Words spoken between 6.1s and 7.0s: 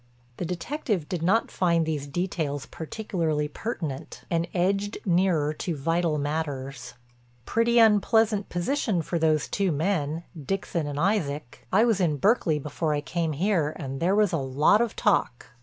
matters: